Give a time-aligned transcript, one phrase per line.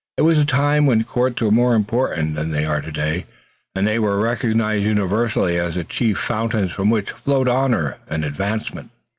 [0.17, 3.27] It was a time when courts were more important than they are today,
[3.75, 8.89] and they were recognized universally as the chief fountains from which flowed honor and advancement.